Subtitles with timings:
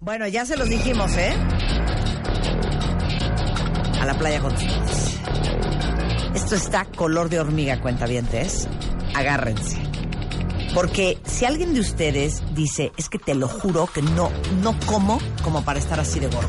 [0.00, 1.32] Bueno, ya se los dijimos, ¿eh?
[4.00, 5.18] A la playa con ustedes.
[6.34, 8.68] Esto está color de hormiga, cuentavientes.
[9.16, 9.76] Agárrense.
[10.72, 14.30] Porque si alguien de ustedes dice, es que te lo juro que no,
[14.62, 16.48] no como como para estar así de gordo.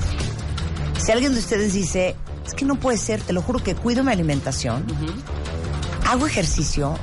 [1.00, 4.04] Si alguien de ustedes dice, es que no puede ser, te lo juro que cuido
[4.04, 4.86] mi alimentación,
[6.08, 6.96] hago ejercicio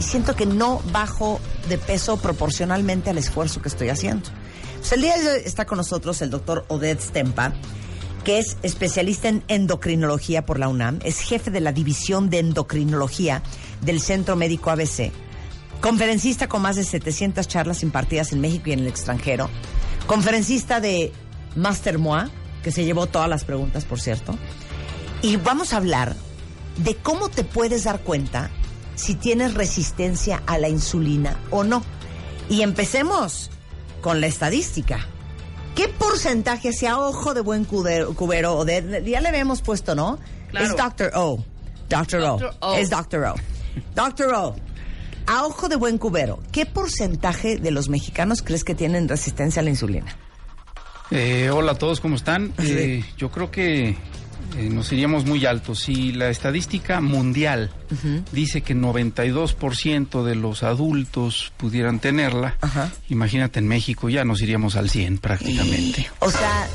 [0.00, 1.38] y siento que no bajo
[1.68, 4.30] de peso proporcionalmente al esfuerzo que estoy haciendo.
[4.90, 7.54] El día de hoy está con nosotros el doctor Oded Stempa,
[8.24, 13.42] que es especialista en endocrinología por la UNAM, es jefe de la división de endocrinología
[13.80, 15.10] del Centro Médico ABC,
[15.80, 19.48] conferencista con más de 700 charlas impartidas en México y en el extranjero,
[20.06, 21.10] conferencista de
[21.56, 22.28] Master Moi,
[22.62, 24.36] que se llevó todas las preguntas, por cierto,
[25.22, 26.14] y vamos a hablar
[26.76, 28.50] de cómo te puedes dar cuenta
[28.94, 31.82] si tienes resistencia a la insulina o no.
[32.50, 33.51] Y empecemos
[34.02, 35.06] con la estadística.
[35.74, 39.94] ¿Qué porcentaje, si a ojo de buen cubero, cubero o de, ya le habíamos puesto,
[39.94, 40.18] ¿no?
[40.50, 40.66] Claro.
[40.66, 41.12] Es Dr.
[41.14, 41.42] O.
[41.88, 42.20] Dr.
[42.60, 42.74] O.
[42.74, 43.24] Es Dr.
[43.24, 43.34] O.
[43.94, 44.34] Dr.
[44.34, 44.54] O.
[45.26, 49.62] A ojo de buen cubero, ¿qué porcentaje de los mexicanos crees que tienen resistencia a
[49.62, 50.14] la insulina?
[51.10, 52.52] Eh, hola a todos, ¿cómo están?
[52.58, 52.72] Sí.
[52.72, 53.96] Eh, yo creo que
[54.56, 55.80] eh, nos iríamos muy altos.
[55.80, 57.70] Si la estadística mundial
[58.32, 62.56] dice que 92% de los adultos pudieran tenerla,
[63.08, 66.08] imagínate en México ya nos iríamos al 100 prácticamente.
[66.20, 66.68] O sea,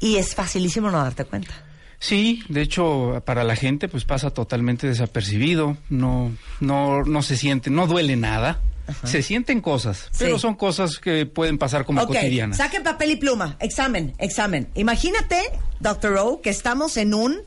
[0.00, 1.54] y es facilísimo no darte cuenta.
[1.98, 7.70] Sí, de hecho para la gente pues pasa totalmente desapercibido, no, no, no se siente,
[7.70, 8.60] no duele nada.
[9.04, 10.42] Se sienten cosas, pero Sí.
[10.42, 12.56] son cosas que pueden pasar como cotidianas.
[12.58, 13.56] saquen papel y pluma.
[13.60, 14.68] Examen, examen.
[14.74, 15.40] Imagínate,
[15.80, 16.16] Dr.
[16.18, 17.38] O, que estamos en un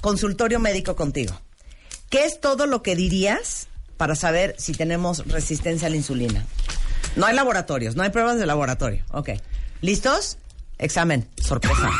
[0.00, 1.32] consultorio médico contigo.
[2.08, 6.44] ¿Qué es todo lo que dirías para saber si tenemos resistencia a la insulina?
[7.16, 9.04] No hay laboratorios, no hay pruebas de laboratorio.
[9.12, 9.30] Ok.
[9.82, 10.38] ¿Listos?
[10.78, 11.28] Examen.
[11.42, 11.90] Sorpresa.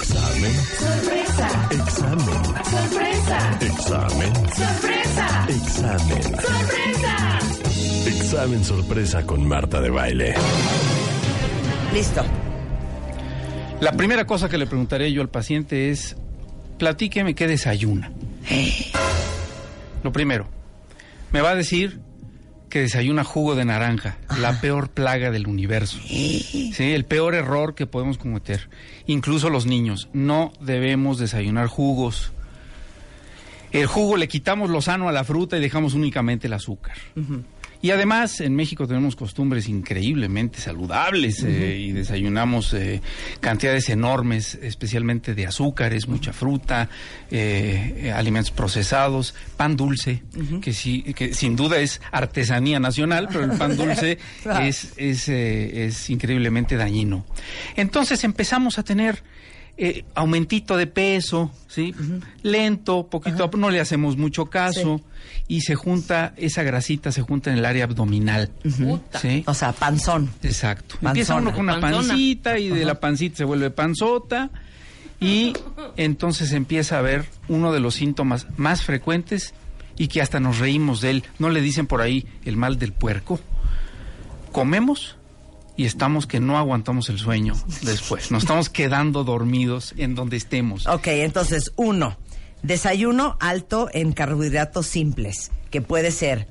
[0.00, 0.54] Examen.
[0.78, 1.68] Sorpresa.
[1.70, 2.44] Examen.
[2.64, 3.58] Sorpresa.
[3.60, 4.34] Examen.
[4.54, 5.46] Sorpresa.
[5.48, 6.22] Examen.
[6.22, 7.41] Sorpresa.
[8.06, 10.34] Examen sorpresa con Marta de baile.
[11.94, 12.24] Listo.
[13.80, 16.16] La primera cosa que le preguntaré yo al paciente es,
[16.78, 18.10] platíqueme qué desayuna.
[20.02, 20.48] Lo primero,
[21.30, 22.00] me va a decir
[22.68, 25.98] que desayuna jugo de naranja, la peor plaga del universo.
[26.02, 28.68] Sí, el peor error que podemos cometer.
[29.06, 32.32] Incluso los niños, no debemos desayunar jugos.
[33.70, 36.96] El jugo le quitamos lo sano a la fruta y dejamos únicamente el azúcar.
[37.82, 43.02] Y además en México tenemos costumbres increíblemente saludables eh, y desayunamos eh,
[43.40, 46.88] cantidades enormes, especialmente de azúcares, mucha fruta,
[47.30, 50.22] eh, alimentos procesados, pan dulce,
[50.60, 54.64] que, sí, que sin duda es artesanía nacional, pero el pan dulce Claro.
[54.64, 57.26] es, es, es increíblemente dañino.
[57.74, 59.24] Entonces empezamos a tener
[59.76, 61.94] eh, aumentito de peso, ¿sí?
[62.42, 65.00] Lento, poquito, a poco, no le hacemos mucho caso
[65.48, 68.50] y se junta, esa grasita se junta en el área abdominal.
[69.20, 69.42] ¿sí?
[69.46, 70.30] O sea, panzón.
[70.42, 70.94] Exacto.
[70.96, 71.10] Panzona.
[71.10, 72.08] Empieza uno con una Panzona.
[72.08, 74.50] pancita y de la pancita se vuelve panzota
[75.20, 75.52] y
[75.96, 79.54] entonces empieza a ver uno de los síntomas más frecuentes
[79.96, 81.24] y que hasta nos reímos de él.
[81.38, 83.40] ¿No le dicen por ahí el mal del puerco?
[84.52, 85.16] Comemos
[85.76, 88.30] y estamos que no aguantamos el sueño después.
[88.30, 90.86] Nos estamos quedando dormidos en donde estemos.
[90.86, 92.18] Ok, entonces, uno,
[92.62, 96.48] desayuno alto en carbohidratos simples, que puede ser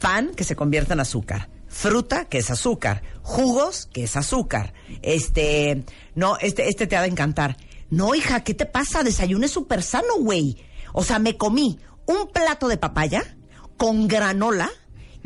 [0.00, 4.74] pan que se convierta en azúcar, fruta que es azúcar, jugos que es azúcar.
[5.02, 5.84] Este,
[6.14, 7.56] no, este, este te ha de encantar.
[7.90, 9.04] No, hija, ¿qué te pasa?
[9.04, 10.56] Desayuno es súper sano, güey.
[10.92, 13.36] O sea, me comí un plato de papaya
[13.76, 14.70] con granola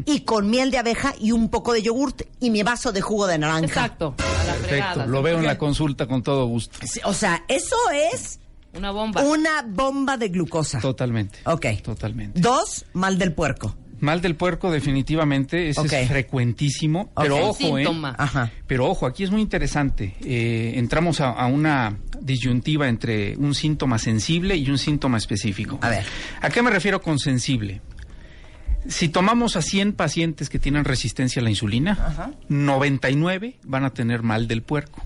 [0.07, 3.27] y con miel de abeja y un poco de yogurt y mi vaso de jugo
[3.27, 3.65] de naranja.
[3.67, 4.15] Exacto.
[4.19, 6.79] A la Perfecto, lo veo en la consulta con todo gusto.
[7.05, 7.77] O sea, eso
[8.13, 8.39] es
[8.75, 9.23] Una bomba.
[9.23, 10.81] una bomba de glucosa.
[10.81, 11.39] Totalmente.
[11.45, 11.67] Ok.
[11.83, 12.41] Totalmente.
[12.41, 13.77] Dos, mal del puerco.
[14.01, 17.83] Mal del puerco definitivamente, ese es frecuentísimo, pero ojo, ¿eh?
[17.85, 18.15] Síntoma.
[18.19, 18.51] Ajá.
[18.67, 20.17] Pero ojo, aquí es muy interesante.
[20.25, 25.79] Eh, entramos a, a una disyuntiva entre un síntoma sensible y un síntoma específico.
[25.83, 26.05] A ver.
[26.41, 27.83] ¿A qué me refiero con sensible?
[28.89, 34.23] Si tomamos a 100 pacientes que tienen resistencia a la insulina, 99 van a tener
[34.23, 35.03] mal del puerco.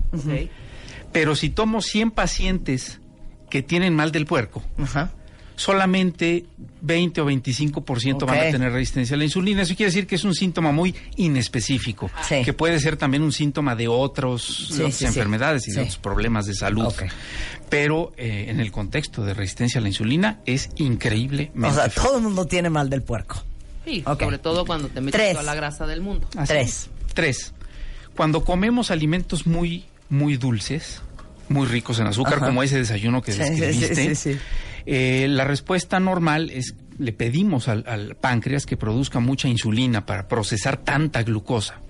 [1.11, 2.99] Pero si tomo 100 pacientes
[3.49, 5.11] que tienen mal del puerco, Ajá.
[5.55, 6.45] solamente
[6.81, 8.43] 20 o 25% van Ok.
[8.47, 9.61] a tener resistencia a la insulina.
[9.61, 12.43] Eso quiere decir que es un síntoma muy inespecífico, Sí.
[12.43, 15.05] que puede ser también un síntoma de, otros, de otras sí, sí.
[15.05, 15.75] enfermedades y Sí.
[15.77, 16.93] de otros problemas de salud.
[17.69, 22.17] Pero eh, en el contexto de resistencia a la insulina es increíblemente O sea, todo
[22.17, 23.41] el mundo tiene mal del puerco.
[23.85, 25.31] Sí, sobre todo cuando te metes Tres.
[25.33, 26.27] toda la grasa del mundo.
[26.35, 26.67] Así Tres.
[26.69, 26.89] es.
[27.13, 27.53] Tres.
[28.15, 31.01] Cuando comemos alimentos muy, muy dulces,
[31.49, 32.47] muy ricos en azúcar, Ajá.
[32.47, 34.39] como ese desayuno que Sí, describiste, sí, sí, sí.
[34.85, 40.29] eh, la respuesta normal es le pedimos al, al páncreas que produzca mucha insulina para
[40.29, 41.81] procesar tanta glucosa.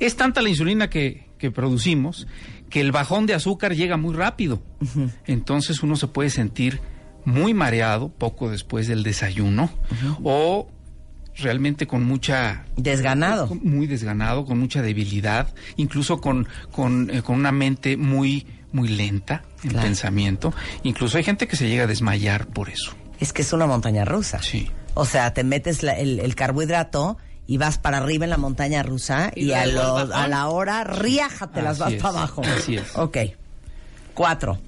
[0.00, 2.26] Es tanta la insulina que, que producimos
[2.70, 4.62] que el bajón de azúcar llega muy rápido.
[5.26, 6.80] Entonces uno se puede sentir
[7.26, 9.70] muy mareado poco después del desayuno
[10.22, 10.70] o
[11.38, 13.48] realmente con mucha Desganado.
[13.62, 19.42] muy desganado, con mucha debilidad, incluso con, con, eh, con una mente muy, muy lenta
[19.62, 19.86] en Claro.
[19.86, 20.52] pensamiento.
[20.82, 22.92] Incluso hay gente que se llega a desmayar por eso.
[23.20, 24.42] Es que es una montaña rusa.
[24.42, 24.70] Sí.
[24.94, 28.82] O sea, te metes la- el, el carbohidrato y vas para arriba en la montaña
[28.82, 32.42] rusa y, Y a, lo- a la hora riájate las vas es, para abajo.
[32.44, 32.94] así es.
[32.96, 33.16] Ok.
[34.14, 34.58] Cuatro.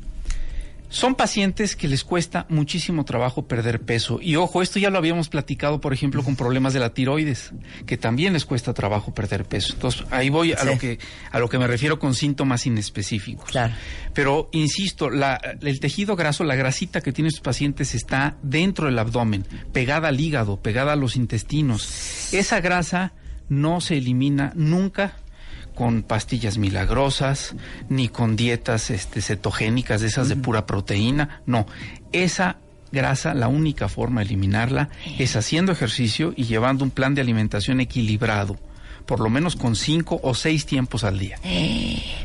[0.90, 4.19] Son pacientes que les cuesta muchísimo trabajo perder peso.
[4.20, 7.52] Y ojo, esto ya lo habíamos platicado, por ejemplo, con problemas de la tiroides,
[7.87, 9.72] que también les cuesta trabajo perder peso.
[9.75, 10.66] Entonces, ahí voy a Sí.
[10.66, 10.98] lo que
[11.31, 13.48] a lo que me refiero con síntomas inespecíficos.
[13.50, 13.72] Claro.
[14.14, 18.98] Pero insisto, la- el tejido graso, la grasita que tienen estos pacientes está dentro del
[18.98, 22.32] abdomen, pegada al hígado, pegada a los intestinos.
[22.34, 23.12] Esa grasa
[23.48, 25.14] no se elimina nunca
[25.80, 27.54] con pastillas milagrosas,
[27.88, 31.40] ni con dietas este, cetogénicas, de esas de pura proteína.
[31.46, 31.64] No,
[32.12, 32.58] esa
[32.92, 37.80] grasa, la única forma de eliminarla es haciendo ejercicio y llevando un plan de alimentación
[37.80, 38.58] equilibrado,
[39.10, 41.36] por lo menos con cinco o seis tiempos al día.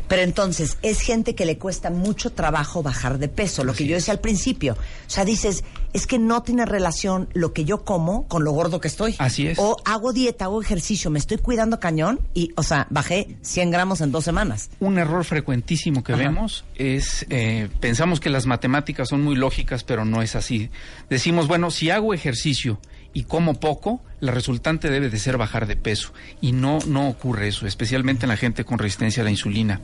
[0.07, 3.95] Pero entonces, es gente que le cuesta mucho trabajo bajar de peso, lo que yo
[3.95, 4.03] es.
[4.03, 4.73] decía al principio.
[4.73, 8.79] O sea, dices, es que no tiene relación lo que yo como con lo gordo
[8.81, 9.15] que estoy.
[9.17, 9.57] Así es.
[9.57, 14.01] O hago dieta, hago ejercicio, me estoy cuidando cañón y, o sea, bajé 100 gramos
[14.01, 14.69] en dos semanas.
[14.79, 16.21] Un error frecuentísimo que Ajá.
[16.21, 20.69] vemos es, eh, pensamos que las matemáticas son muy lógicas, pero no es así.
[21.09, 22.79] Decimos, bueno, si hago ejercicio
[23.15, 26.13] y como poco, la resultante debe de ser bajar de peso.
[26.41, 29.81] Y no, no ocurre eso, especialmente en la gente con resistencia a la insulina.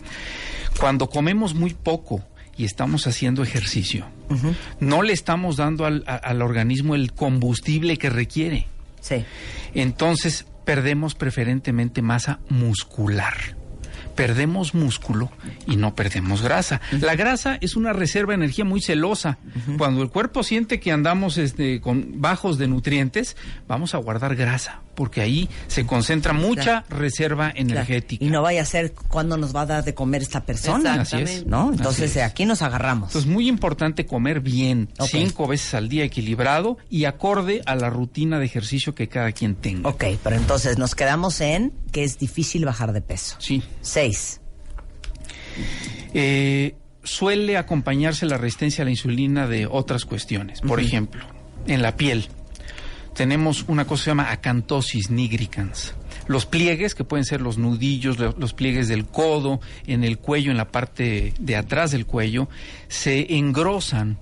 [0.79, 2.23] Cuando comemos muy poco
[2.57, 4.05] y estamos haciendo ejercicio,
[4.79, 8.67] no le estamos dando al, a- al organismo el combustible que requiere.
[8.99, 9.23] Sí.
[9.73, 13.55] Entonces perdemos preferentemente masa muscular.
[14.15, 15.31] Perdemos músculo
[15.65, 16.81] y no perdemos grasa.
[16.99, 19.37] La grasa es una reserva de energía muy celosa.
[19.77, 23.37] Cuando el cuerpo siente que andamos este, con bajos de nutrientes,
[23.67, 28.23] vamos a guardar grasa, porque ahí se concentra mucha reserva energética.
[28.23, 31.01] Y no vaya a ser cuando nos va a dar de comer esta persona.
[31.01, 31.47] Así es.
[31.47, 31.69] ¿No?
[31.69, 32.21] Así Entonces, es.
[32.21, 33.09] aquí nos agarramos.
[33.09, 38.37] Entonces, muy importante comer bien, cinco veces al día equilibrado y acorde a la rutina
[38.37, 39.89] de ejercicio que cada quien tenga.
[39.89, 43.37] ok, pero entonces nos quedamos en que es difícil bajar de peso.
[43.39, 43.63] Sí.
[43.81, 44.39] Seis.
[46.13, 50.61] Eh, suele acompañarse la resistencia a la insulina de otras cuestiones.
[50.61, 51.25] Por ejemplo,
[51.65, 52.27] en la piel
[53.21, 55.93] tenemos una cosa que se llama acantosis nigricans.
[56.25, 60.49] Los pliegues, que pueden ser los nudillos, lo- los pliegues del codo, en el cuello,
[60.49, 62.49] en la parte de atrás del cuello,
[62.87, 64.17] se engrosan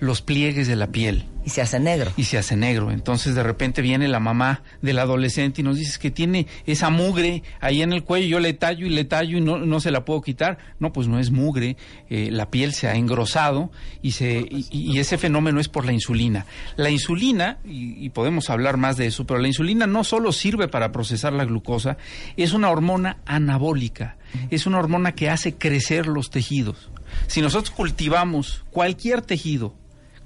[0.00, 2.12] los pliegues de la piel Y se hace negro.
[2.16, 2.90] y se hace negro.
[2.90, 7.42] Entonces de repente viene la mamá del adolescente y nos dice que tiene esa mugre
[7.60, 10.04] ahí en el cuello, yo le tallo y le tallo y no, no se la
[10.04, 10.58] puedo quitar.
[10.80, 11.76] No, pues no es mugre,
[12.08, 13.70] eh, la piel se ha engrosado
[14.02, 16.46] y, se, y, y ese fenómeno es por la insulina.
[16.76, 20.68] La insulina, y, y podemos hablar más de eso, pero la insulina no solo sirve
[20.68, 21.96] para procesar la glucosa,
[22.36, 24.16] es una hormona anabólica,
[24.50, 26.90] es una hormona que hace crecer los tejidos.
[27.26, 29.74] Si nosotros cultivamos cualquier tejido,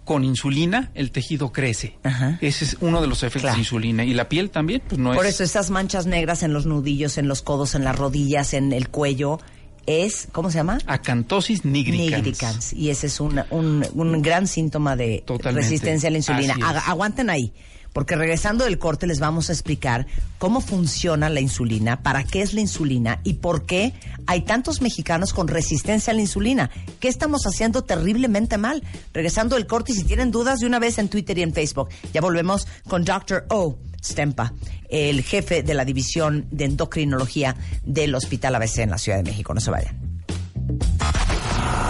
[0.04, 1.96] con insulina el tejido crece.
[2.02, 2.38] Ajá.
[2.42, 3.54] Ese es uno de los efectos Claro.
[3.56, 4.04] de insulina.
[4.04, 5.34] Y la piel también, pues no Por es.
[5.36, 8.88] eso esas manchas negras en los nudillos, en los codos, en las rodillas, en el
[8.90, 9.40] cuello,
[9.86, 10.78] es, ¿cómo se llama?
[10.86, 12.22] Acantosis nigricans.
[12.24, 12.72] Nigricans.
[12.74, 15.62] Y ese es un, un, un gran síntoma de Totalmente.
[15.68, 16.54] resistencia a la insulina.
[16.86, 17.52] Aguanten ahí,
[17.94, 22.52] porque regresando del corte les vamos a explicar cómo funciona la insulina, para qué es
[22.52, 23.94] la insulina y por qué
[24.26, 26.70] hay tantos mexicanos con resistencia a la insulina.
[27.00, 28.82] ¿Qué estamos haciendo terriblemente mal?
[29.14, 31.88] Regresando del corte, y si tienen dudas, de una vez en Twitter y en Facebook.
[32.12, 33.46] Ya volvemos con Dr.
[33.48, 33.78] O.
[34.02, 34.52] Stempa,
[34.90, 39.54] el jefe de la división de endocrinología del Hospital ABC en la Ciudad de México.
[39.54, 39.96] No se vayan.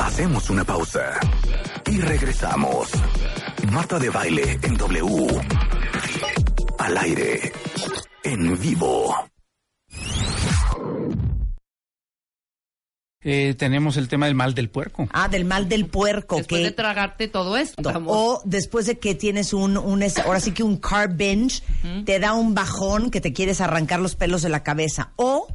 [0.04, 1.18] Hacemos una pausa
[1.90, 2.90] y regresamos.
[3.72, 5.40] Marta de baile en W.
[6.84, 7.40] Al aire.
[8.24, 9.14] En vivo.
[13.22, 15.08] Eh, tenemos el tema del mal del puerco.
[15.14, 16.36] Ah, del mal del puerco.
[16.36, 17.80] Después que, de tragarte todo esto.
[17.80, 18.14] vamos.
[18.14, 21.62] o después de que tienes un, un ahora sí que un carb binge,
[22.04, 25.12] te da un bajón que te quieres arrancar los pelos de la cabeza.
[25.16, 25.48] O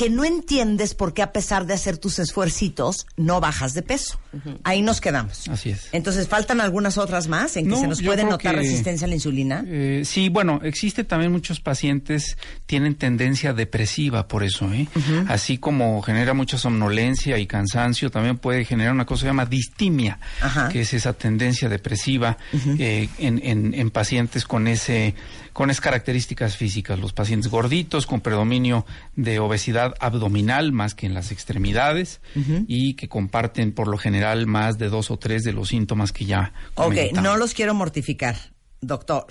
[0.00, 4.18] que no entiendes por qué a pesar de hacer tus esfuercitos, no bajas de peso.
[4.64, 5.46] Ahí nos quedamos.
[5.48, 5.88] Así es.
[5.92, 9.08] Entonces, ¿faltan algunas otras más en que No, se nos puede notar que- resistencia a
[9.08, 9.62] la insulina?
[9.66, 14.88] Eh, sí, bueno, existe también muchos pacientes tienen tendencia depresiva por eso, ¿eh?
[15.28, 19.44] Así como genera mucha somnolencia y cansancio, también puede generar una cosa que se llama
[19.44, 20.70] distimia, Ajá.
[20.70, 22.38] que es esa tendencia depresiva
[22.78, 25.14] eh, en, en- en pacientes con ese
[25.52, 31.14] con esas características físicas, los pacientes gorditos con predominio de obesidad abdominal más que en
[31.14, 32.20] las extremidades
[32.66, 36.24] y que comparten por lo general más de dos o tres de los síntomas que
[36.26, 37.22] ya Ok, comentamos.
[37.22, 38.36] no los quiero mortificar,
[38.80, 39.26] doctor.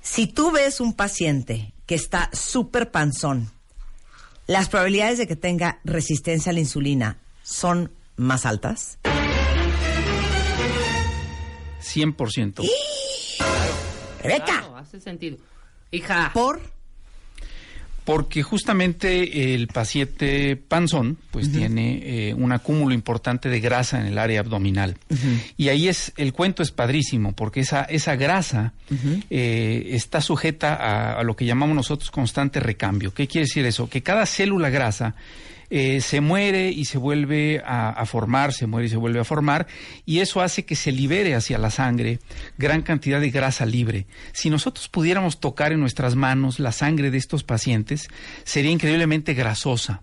[0.00, 3.50] Si tú ves un paciente que está súper panzón,
[4.46, 8.98] las probabilidades de que tenga resistencia a la insulina son más altas.
[11.82, 12.68] 100%.
[14.22, 15.38] Rebeca, Claro, hace sentido.
[15.90, 16.60] Hija, por
[18.08, 22.00] Porque justamente el paciente panzón pues tiene
[22.30, 24.96] eh, un acúmulo importante de grasa en el área abdominal.
[25.58, 28.72] Y ahí es, el cuento es padrísimo, porque esa, esa grasa
[29.28, 33.12] eh, está sujeta a, a lo que llamamos nosotros constante recambio.
[33.12, 33.90] ¿Qué quiere decir eso?
[33.90, 35.14] Que cada célula grasa
[35.70, 39.24] eh, se muere y se vuelve a, a formar, se muere y se vuelve a
[39.24, 39.66] formar,
[40.06, 42.18] y eso hace que se libere hacia la sangre
[42.56, 44.06] gran cantidad de grasa libre.
[44.32, 48.08] Si nosotros pudiéramos tocar en nuestras manos la sangre de estos pacientes,
[48.44, 50.02] sería increíblemente grasosa.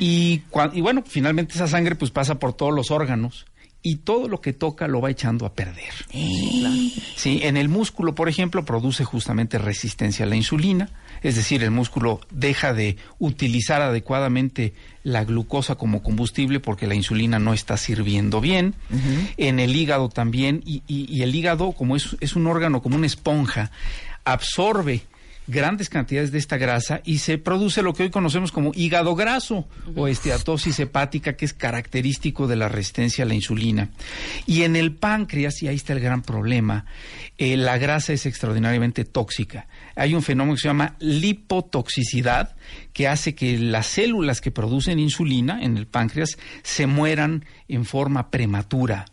[0.00, 3.46] Y bueno, finalmente esa sangre pues pasa por todos los órganos
[3.82, 5.92] y todo lo que toca lo va echando a perder.
[7.16, 10.90] Sí, en el músculo, por ejemplo, produce justamente resistencia a la insulina,
[11.26, 17.38] es decir, el músculo deja de utilizar adecuadamente la glucosa como combustible porque la insulina
[17.38, 18.74] no está sirviendo bien.
[19.36, 22.96] En el hígado también, y, y- y el hígado, como es, es un órgano, como
[22.96, 23.70] una esponja,
[24.24, 25.02] absorbe
[25.46, 29.68] grandes cantidades de esta grasa y se produce lo que hoy conocemos como hígado graso
[29.94, 33.90] o esteatosis hepática que es característico de la resistencia a la insulina.
[34.46, 36.86] Y en el páncreas, y ahí está el gran problema,
[37.38, 39.66] eh, la grasa es extraordinariamente tóxica.
[39.94, 42.56] Hay un fenómeno que se llama lipotoxicidad
[42.92, 48.30] que hace que las células que producen insulina en el páncreas se mueran en forma
[48.30, 49.06] prematura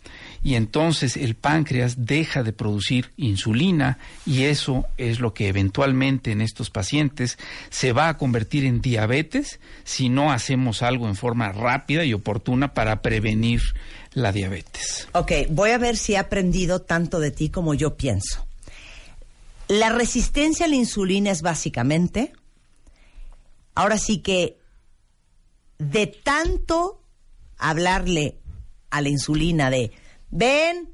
[0.43, 6.41] y entonces el páncreas deja de producir insulina y eso es lo que eventualmente en
[6.41, 7.38] estos pacientes
[7.69, 12.73] se va a convertir en diabetes si no hacemos algo en forma rápida y oportuna
[12.73, 13.62] para prevenir
[14.13, 15.07] la diabetes.
[15.13, 18.45] Ok, voy a ver si he aprendido tanto de ti como yo pienso.
[19.69, 22.33] La resistencia a la insulina es básicamente,
[23.75, 24.57] ahora sí que
[25.79, 27.01] de tanto
[27.57, 28.35] hablarle
[28.89, 29.91] a la insulina de,
[30.33, 30.89] ven,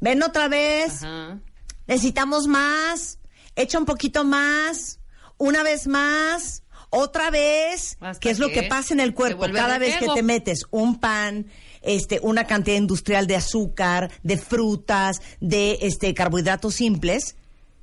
[0.00, 1.38] ven otra vez, Ajá.
[1.86, 3.18] necesitamos más,
[3.54, 5.00] echa un poquito más,
[5.36, 9.78] una vez más, otra vez, ¿Hasta que es lo que pasa en el cuerpo cada
[9.78, 11.46] vez que te metes un pan,
[11.82, 17.36] este, una cantidad industrial de azúcar, de frutas, de este carbohidratos simples,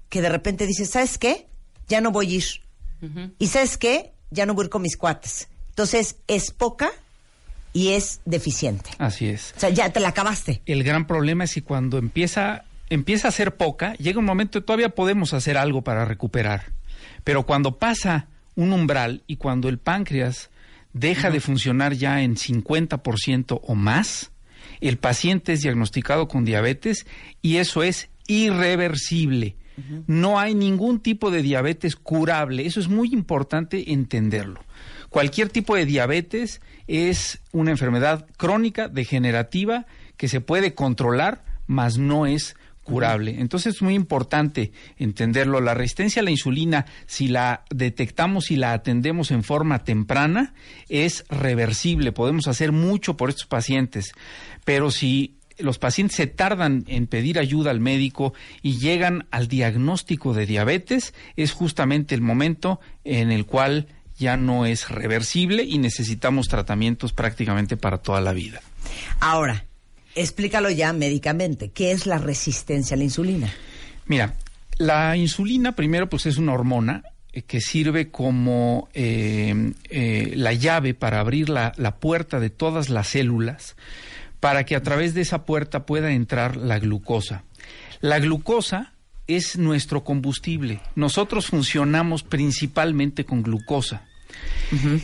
[0.10, 1.48] que de repente dices, ¿sabes qué?
[1.88, 2.46] Ya no voy a ir.
[3.38, 4.14] Y ¿sabes qué?
[4.32, 5.48] Ya no voy a ir con mis cuates.
[5.70, 6.92] Entonces, es poca
[7.78, 8.90] y es deficiente.
[8.98, 9.54] Así es.
[9.56, 10.64] O sea, ya te la acabaste.
[10.66, 14.66] El gran problema es que cuando empieza, empieza a ser poca, llega un momento que
[14.66, 16.72] todavía podemos hacer algo para recuperar.
[17.24, 20.50] Pero cuando pasa un umbral y cuando el páncreas
[20.94, 24.32] deja de funcionar ya en 50% o más,
[24.82, 27.06] el paciente es diagnosticado con diabetes
[27.42, 29.56] y eso es irreversible.
[30.08, 32.66] No hay ningún tipo de diabetes curable.
[32.66, 34.60] Eso es muy importante entenderlo.
[35.10, 39.86] Cualquier tipo de diabetes es una enfermedad crónica, degenerativa,
[40.18, 42.56] que se puede controlar, mas no es
[42.88, 43.36] curable.
[43.40, 45.60] Entonces es muy importante entenderlo.
[45.62, 50.54] La resistencia a la insulina, si la detectamos y la atendemos en forma temprana,
[50.90, 52.12] es reversible.
[52.12, 54.14] Podemos hacer mucho por estos pacientes.
[54.64, 60.34] Pero si los pacientes se tardan en pedir ayuda al médico y llegan al diagnóstico
[60.34, 66.48] de diabetes, es justamente el momento en el cual ya no es reversible y necesitamos
[66.48, 68.62] tratamientos prácticamente para toda la vida.
[69.20, 69.67] Ahora,
[70.18, 71.70] explícalo ya médicamente.
[71.70, 73.52] ¿Qué es la resistencia a la insulina?
[74.06, 74.36] Mira,
[74.78, 80.94] la insulina primero pues es una hormona eh, que sirve como eh, eh, la llave
[80.94, 83.76] para abrir la, la puerta de todas las células
[84.40, 87.44] para que a través de esa puerta pueda entrar la glucosa.
[88.02, 88.94] La glucosa
[89.26, 90.80] es nuestro combustible.
[90.96, 94.04] Nosotros funcionamos principalmente con glucosa.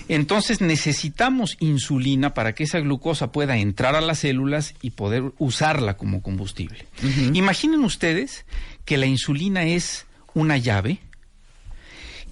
[0.09, 5.95] Entonces necesitamos insulina para que esa glucosa pueda entrar a las células y poder usarla
[5.95, 6.85] como combustible.
[7.33, 8.45] Imaginen ustedes
[8.85, 10.99] que la insulina es una llave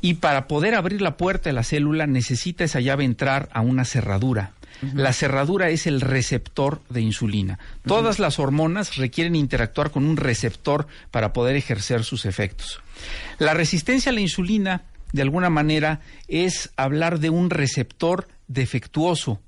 [0.02, 3.86] y para poder abrir la puerta de la célula necesita esa llave entrar a una
[3.86, 4.54] cerradura.
[4.96, 7.60] La cerradura es el receptor de insulina.
[7.86, 12.82] Todas las hormonas requieren interactuar con un receptor para poder ejercer sus efectos.
[13.38, 19.40] La resistencia a la insulina, de alguna manera, es hablar de un receptor defectuoso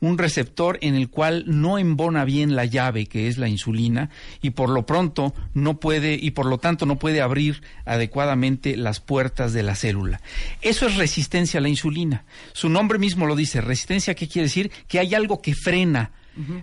[0.00, 4.10] un receptor en el cual no embona bien la llave que es la insulina
[4.42, 9.00] y por lo pronto no puede y por lo tanto no puede abrir adecuadamente las
[9.00, 10.20] puertas de la célula.
[10.62, 12.24] Eso es resistencia a la insulina.
[12.52, 13.60] Su nombre mismo lo dice.
[13.60, 14.70] Resistencia, ¿qué quiere decir?
[14.88, 16.10] Que hay algo que frena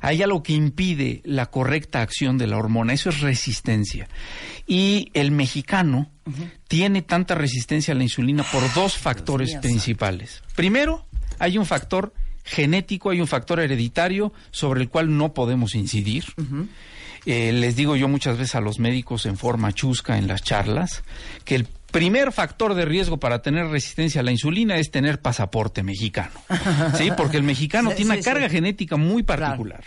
[0.01, 4.07] hay algo que impide la correcta acción de la hormona, eso es resistencia.
[4.67, 6.09] Y el mexicano
[6.67, 10.43] tiene tanta resistencia a la insulina por dos factores principales.
[10.55, 11.05] Primero,
[11.39, 12.13] hay un factor
[12.43, 16.25] genético, hay un factor hereditario sobre el cual no podemos incidir.
[17.25, 21.03] Eh, les digo yo muchas veces a los médicos en forma chusca en las charlas
[21.45, 25.83] que el primer factor de riesgo para tener resistencia a la insulina es tener pasaporte
[25.83, 26.33] mexicano.
[26.97, 27.09] ¿Sí?
[27.15, 29.85] Porque el mexicano tiene una carga genética muy particular.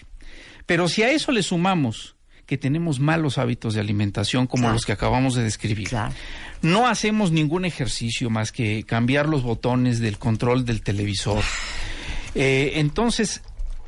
[0.64, 4.92] Pero si a eso le sumamos que tenemos malos hábitos de alimentación como los que
[4.92, 5.90] acabamos de describir.
[6.62, 11.42] No hacemos ningún ejercicio más que cambiar los botones del control del televisor.
[12.36, 13.42] Eh, entonces,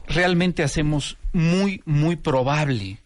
[0.09, 2.99] realmente hacemos muy, muy probable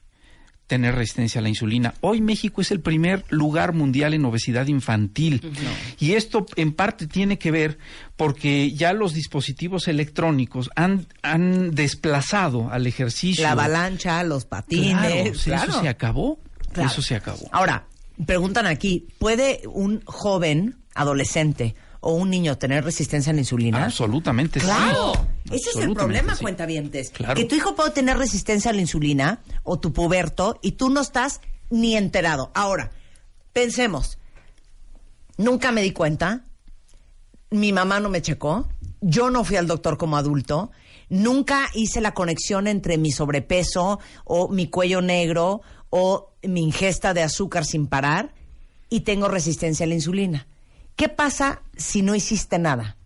[0.73, 1.93] tener resistencia a la insulina.
[2.01, 5.53] Hoy México es el primer lugar mundial en obesidad infantil.
[6.01, 7.77] Y esto en parte tiene que ver
[8.17, 13.45] porque ya los dispositivos electrónicos han, han desplazado al ejercicio.
[13.45, 15.47] La avalancha, los patines.
[15.47, 16.41] Eso se acabó.
[16.75, 17.51] Eso se acabó.
[17.53, 17.85] Ahora,
[18.25, 23.85] preguntan aquí, ¿puede un joven adolescente o un niño tener resistencia a la insulina?
[23.85, 25.13] Absolutamente claro.
[25.51, 27.11] Ese es el problema, cuentavientes.
[27.11, 27.35] Claro.
[27.35, 31.01] Que tu hijo puede tener resistencia a la insulina o tu puberto y tú no
[31.01, 32.51] estás ni enterado.
[32.55, 32.91] Ahora,
[33.53, 34.19] pensemos,
[35.39, 36.45] nunca me di cuenta,
[37.51, 38.69] mi mamá no me checó,
[39.01, 40.73] yo no fui al doctor como adulto,
[41.09, 47.23] nunca hice la conexión entre mi sobrepeso o mi cuello negro o mi ingesta de
[47.23, 48.35] azúcar sin parar
[48.89, 50.49] y tengo resistencia a la insulina.
[50.97, 52.97] ¿Qué pasa si no hiciste nada?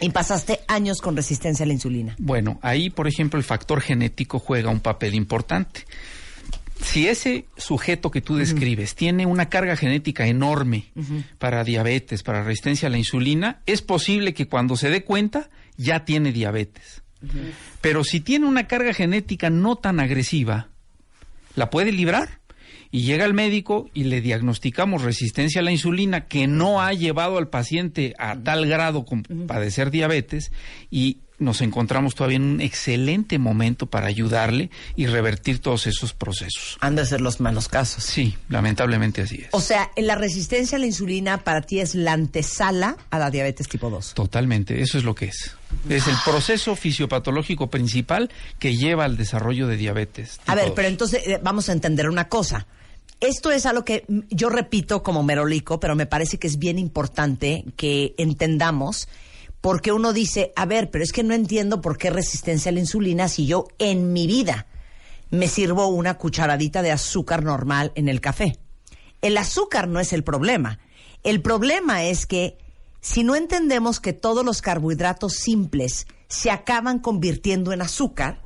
[0.00, 2.14] Y pasaste años con resistencia a la insulina.
[2.18, 5.84] Bueno, ahí, por ejemplo, el factor genético juega un papel importante.
[6.80, 10.92] Si ese sujeto que tú describes tiene una carga genética enorme
[11.38, 16.04] para diabetes, para resistencia a la insulina, es posible que cuando se dé cuenta ya
[16.04, 17.02] tiene diabetes.
[17.80, 20.68] Pero si tiene una carga genética no tan agresiva,
[21.56, 22.37] la puede librar
[22.90, 27.38] y llega el médico y le diagnosticamos resistencia a la insulina que no ha llevado
[27.38, 30.52] al paciente a tal grado con padecer diabetes
[30.90, 36.76] y nos encontramos todavía en un excelente momento para ayudarle y revertir todos esos procesos.
[36.80, 38.04] Han de ser los malos casos.
[38.04, 39.48] Sí, lamentablemente así es.
[39.52, 43.68] O sea, la resistencia a la insulina para ti es la antesala a la diabetes
[43.68, 44.14] tipo 2.
[44.14, 45.56] Totalmente, eso es lo que es.
[45.88, 50.40] Es el proceso fisiopatológico principal que lleva al desarrollo de diabetes.
[50.46, 52.66] a ver, pero entonces eh, vamos a entender una cosa
[53.20, 57.64] esto es algo que yo repito como merolico, pero me parece que es bien importante
[57.76, 59.08] que entendamos
[59.60, 62.80] porque uno dice, a ver, pero es que no entiendo por qué resistencia a la
[62.80, 64.66] insulina si yo en mi vida
[65.30, 68.58] me sirvo una cucharadita de azúcar normal en el café.
[69.20, 70.78] El azúcar no es el problema.
[71.24, 72.56] El problema es que
[73.00, 78.42] si no entendemos que todos los carbohidratos simples se acaban convirtiendo en azúcar,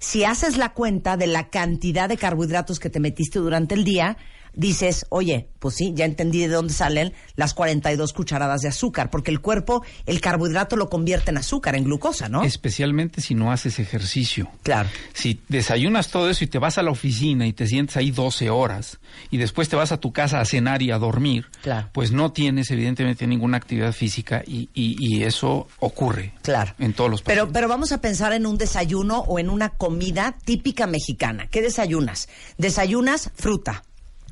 [0.00, 4.16] si haces la cuenta de la cantidad de carbohidratos que te metiste durante el día,
[4.54, 9.30] dices, oye, pues sí, ya entendí de dónde salen las 42 cucharadas de azúcar, porque
[9.30, 12.42] el cuerpo el carbohidrato lo convierte en azúcar, en glucosa, ¿no?
[12.42, 14.48] Especialmente si no haces ejercicio.
[14.62, 14.88] Claro.
[15.12, 18.50] Si desayunas todo eso y te vas a la oficina y te sientes ahí 12
[18.50, 18.98] horas
[19.30, 21.46] y después te vas a tu casa a cenar y a dormir,
[21.92, 26.32] pues no tienes evidentemente ninguna actividad física y, y, eso ocurre.
[26.42, 26.74] Claro.
[26.78, 27.42] En todos los países.
[27.42, 31.48] Pero, pero vamos a pensar en un desayuno o en una comida típica mexicana.
[31.50, 32.28] ¿Qué desayunas?
[32.56, 33.82] Desayunas fruta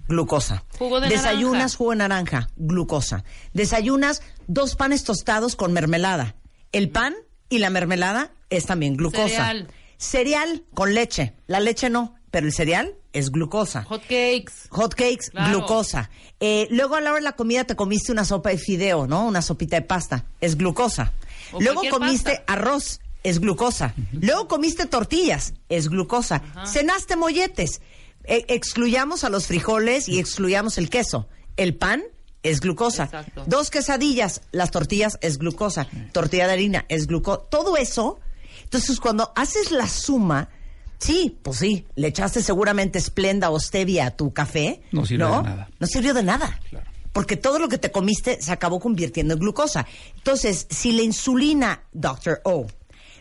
[0.08, 0.64] glucosa.
[1.08, 3.24] Desayunas jugo de naranja, glucosa.
[3.52, 6.34] Desayunas dos panes tostados con mermelada.
[6.72, 7.14] El pan
[7.48, 9.28] y la mermelada es también glucosa.
[9.28, 9.68] Cereal.
[9.98, 11.34] Cereal con leche.
[11.46, 13.84] La leche no, pero el cereal es glucosa.
[13.84, 14.52] Hot cakes.
[14.70, 16.10] Hot cakes, glucosa.
[16.40, 19.26] Eh, luego a la hora de la comida te comiste una sopa de fideo, ¿no?
[19.26, 20.24] Una sopita de pasta.
[20.40, 21.12] Es glucosa.
[21.58, 23.00] luego comiste arroz.
[23.24, 23.94] Es glucosa.
[24.12, 25.54] Luego comiste tortillas.
[25.68, 26.42] Es glucosa.
[26.64, 27.80] Cenaste molletes
[28.28, 31.28] e, excluyamos a los frijoles y excluyamos el queso.
[31.56, 32.02] El pan
[32.42, 33.04] es glucosa.
[33.04, 33.44] Exacto.
[33.46, 35.88] Dos quesadillas, las tortillas es glucosa.
[36.12, 37.42] Tortilla de harina es glucosa.
[37.50, 38.20] Todo eso.
[38.62, 40.50] Entonces, cuando haces la suma,
[40.98, 44.82] sí, pues sí, le echaste seguramente Splenda o Stevia a tu café.
[44.92, 45.68] No sirvió de nada.
[45.80, 46.60] No sirvió de nada.
[46.68, 46.86] Claro.
[47.12, 49.86] Porque todo lo que te comiste se acabó convirtiendo en glucosa.
[50.16, 52.42] Entonces, si la insulina, Dr.
[52.44, 52.66] O,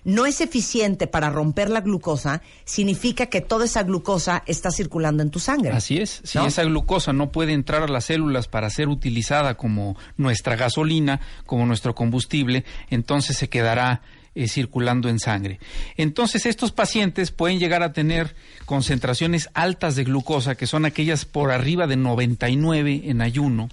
[0.07, 5.29] no es eficiente para romper la glucosa, significa que toda esa glucosa está circulando en
[5.29, 5.71] tu sangre.
[5.71, 6.47] Así es, si ¿No?
[6.47, 11.65] esa glucosa no puede entrar a las células para ser utilizada como nuestra gasolina, como
[11.65, 14.01] nuestro combustible, entonces se quedará
[14.33, 15.59] eh, circulando en sangre.
[15.97, 18.33] Entonces estos pacientes pueden llegar a tener
[18.65, 23.67] concentraciones altas de glucosa, que son aquellas por arriba de 99 en ayuno.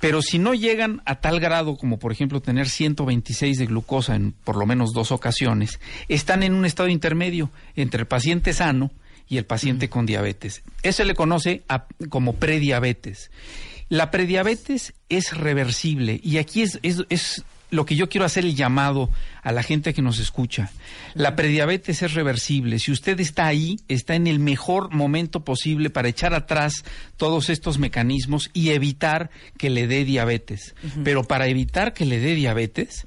[0.00, 4.32] Pero si no llegan a tal grado como por ejemplo tener 126 de glucosa en
[4.32, 8.90] por lo menos dos ocasiones, están en un estado intermedio entre el paciente sano
[9.28, 10.62] y el paciente con diabetes.
[10.82, 13.30] Eso se le conoce a- como prediabetes.
[13.88, 18.54] La prediabetes es reversible y aquí es, es, es lo que yo quiero hacer el
[18.54, 19.10] llamado
[19.42, 20.70] a la gente que nos escucha.
[21.14, 22.78] La prediabetes es reversible.
[22.78, 26.84] Si usted está ahí, está en el mejor momento posible para echar atrás
[27.16, 30.74] todos estos mecanismos y evitar que le dé diabetes.
[31.04, 33.04] Pero para evitar que le dé diabetes,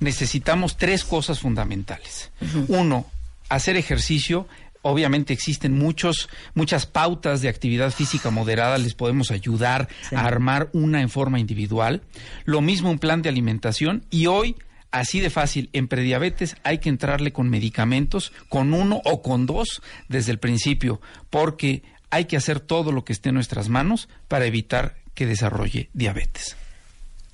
[0.00, 2.30] necesitamos tres cosas fundamentales.
[2.68, 3.06] Uno,
[3.48, 4.46] hacer ejercicio.
[4.86, 10.14] Obviamente existen muchos, muchas pautas de actividad física moderada, les podemos ayudar Sí.
[10.14, 12.02] a armar una en forma individual.
[12.44, 14.56] Lo mismo un plan de alimentación y hoy,
[14.90, 19.80] así de fácil, en prediabetes hay que entrarle con medicamentos, con uno o con dos
[20.08, 24.44] desde el principio, porque hay que hacer todo lo que esté en nuestras manos para
[24.44, 26.56] evitar que desarrolle diabetes.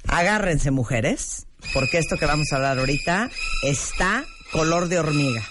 [0.06, 3.28] Agárrense, mujeres, porque esto que vamos a hablar ahorita
[3.64, 5.42] está color de hormiga.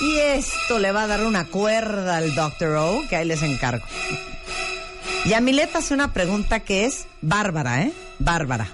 [0.00, 2.76] Y esto le va a dar una cuerda al Dr.
[2.76, 3.84] O, que ahí les encargo.
[5.24, 7.92] Y a Milet hace una pregunta que es bárbara, ¿eh?
[8.18, 8.66] Bárbara.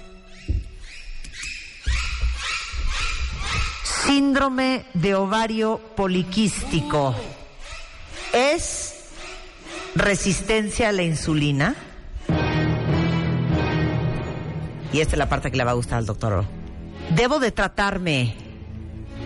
[4.05, 7.15] Síndrome de ovario poliquístico.
[8.33, 8.95] ¿Es
[9.93, 11.75] resistencia a la insulina?
[14.91, 16.33] Y esta es la parte que le va a gustar al doctor.
[16.33, 16.45] O.
[17.15, 18.33] ¿Debo de tratarme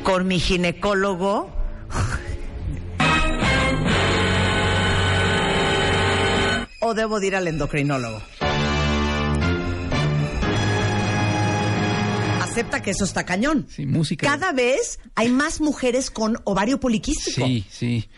[0.03, 1.52] con mi ginecólogo?
[6.85, 8.21] ¿O debo de ir al endocrinólogo?
[12.41, 13.65] Acepta que eso está cañón.
[13.69, 14.27] Sí, música.
[14.27, 17.45] Cada vez hay más mujeres con ovario poliquístico.
[17.45, 18.09] Sí, sí.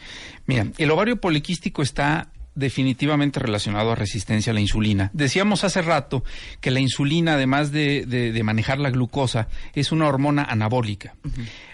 [0.46, 5.12] Mira, el ovario poliquístico está definitivamente relacionado a resistencia a la insulina.
[5.14, 6.24] Decíamos hace rato
[6.62, 11.16] que la insulina, además de, de- de manejar la glucosa, es una hormona anabólica.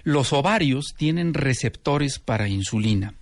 [0.04, 3.14] Los ovarios tienen receptores para insulina.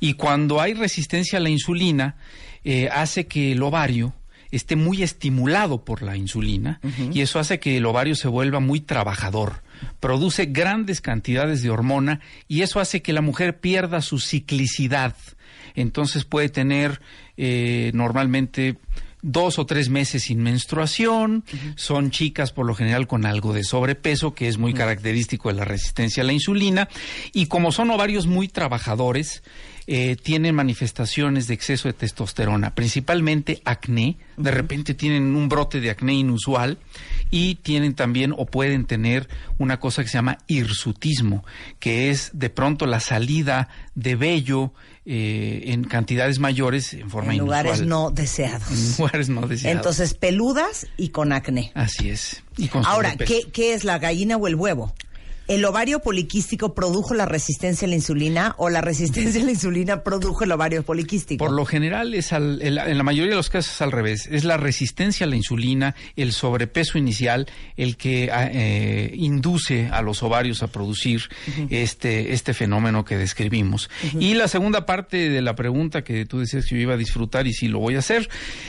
[0.00, 2.16] Y cuando hay resistencia a la insulina,
[2.64, 4.14] eh, hace que el ovario
[4.50, 6.80] esté muy estimulado por la insulina
[7.12, 9.62] y eso hace que el ovario se vuelva muy trabajador.
[10.00, 15.16] Produce grandes cantidades de hormona y eso hace que la mujer pierda su ciclicidad.
[15.74, 17.00] Entonces puede tener
[17.36, 18.76] eh, normalmente
[19.24, 21.44] dos o tres meses sin menstruación,
[21.76, 25.64] son chicas por lo general con algo de sobrepeso, que es muy característico de la
[25.64, 26.90] resistencia a la insulina,
[27.32, 29.42] y como son ovarios muy trabajadores,
[29.86, 35.90] eh, tienen manifestaciones de exceso de testosterona, principalmente acné, de repente tienen un brote de
[35.90, 36.78] acné inusual
[37.30, 41.44] y tienen también o pueden tener una cosa que se llama hirsutismo,
[41.80, 44.72] que es de pronto la salida de vello
[45.06, 47.88] eh, en cantidades mayores en forma En lugares inusual.
[47.88, 48.70] no deseados.
[48.70, 49.76] En lugares no deseados.
[49.76, 51.72] Entonces, peludas y con acné.
[51.74, 52.42] Así es.
[52.56, 53.16] Y con Ahora.
[53.16, 54.94] ¿qué, ¿qué es la gallina o el huevo?
[55.46, 60.02] ¿El ovario poliquístico produjo la resistencia a la insulina o la resistencia a la insulina
[60.02, 61.44] produjo el ovario poliquístico?
[61.44, 63.92] Por lo general, es al- en la en la mayoría de los casos es al
[63.92, 64.26] revés.
[64.30, 70.00] Es la resistencia a la insulina, el sobrepeso inicial, el que ah, eh, induce a
[70.02, 71.22] los ovarios a producir
[71.70, 73.90] este, este fenómeno que describimos.
[74.18, 77.46] Y la segunda parte de la pregunta que tú decías que yo iba a disfrutar
[77.46, 78.28] y si lo voy a hacer,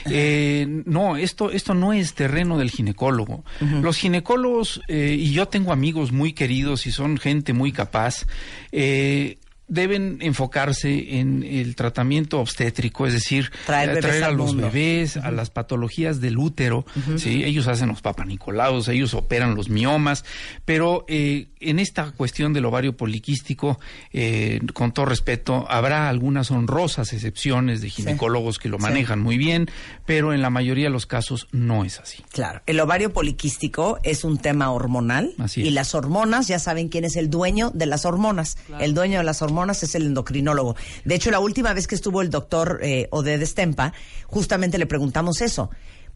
[0.10, 3.44] eh, no, esto, esto no es terreno del ginecólogo.
[3.82, 8.26] Los ginecólogos, eh, y yo tengo amigos muy queridos y son gente muy capaz,
[8.72, 14.70] eh, deben enfocarse en el tratamiento obstétrico, es decir, Traer eh, bebés a los mundo.
[14.70, 16.86] bebés, a las patologías del útero,
[17.18, 17.44] ¿sí?
[17.44, 20.24] ellos hacen los papanicolaos, ellos operan los miomas,
[20.66, 23.80] pero eh, en esta cuestión del ovario poliquístico,
[24.14, 28.84] eh, con todo respeto, habrá algunas honrosas excepciones de ginecólogos que lo Sí.
[28.84, 29.68] manejan muy bien,
[30.06, 32.24] pero en la mayoría de los casos no es así.
[32.32, 37.04] Claro, el ovario poliquístico es un tema hormonal Así y las hormonas, ya saben quién
[37.06, 38.58] es el dueño de las hormonas.
[38.80, 40.76] El dueño de las hormonas es el endocrinólogo.
[41.04, 43.94] De hecho, la última vez que estuvo el doctor eh, Oded Stempa,
[44.28, 45.70] justamente le preguntamos eso.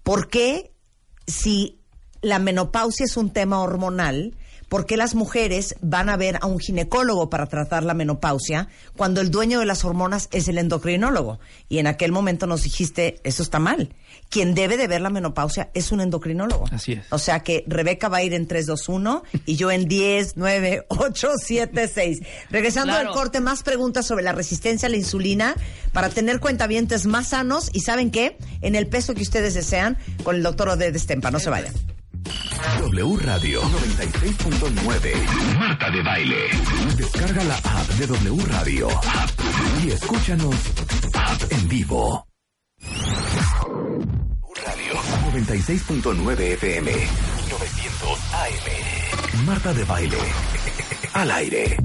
[0.04, 0.72] ¿Por qué
[1.28, 1.80] si
[2.22, 4.36] la menopausia es un tema hormonal,
[4.68, 9.22] ¿por qué las mujeres van a ver a un ginecólogo para tratar la menopausia cuando
[9.22, 11.40] el dueño de las hormonas es el endocrinólogo?
[11.70, 13.94] Y en aquel momento nos dijiste, eso está mal.
[14.30, 16.66] Quien debe de ver la menopausia es un endocrinólogo.
[16.72, 17.06] Así es.
[17.10, 20.34] O sea que Rebeca va a ir en 3, 2, 1 y yo en 10,
[20.36, 22.20] 9, 8, 7, 6.
[22.52, 23.10] Regresando Claro.
[23.10, 25.56] al corte, más preguntas sobre la resistencia a la insulina
[25.94, 28.38] para tener cuentavientes más sanos y ¿saben qué?
[28.62, 31.32] En el peso que ustedes desean con el doctor Oded Stempa.
[31.32, 31.74] No se vayan.
[32.82, 35.58] W Radio 96.9.
[35.58, 36.36] Marta de Baile.
[36.98, 38.90] Descarga la app de W Radio.
[39.84, 40.56] Y escúchanos
[41.50, 42.28] en vivo.
[44.66, 44.94] Radio
[45.32, 46.92] 96.9 FM.
[47.50, 49.46] 900 AM.
[49.46, 50.18] Marta de Baile.
[51.14, 51.78] Al aire.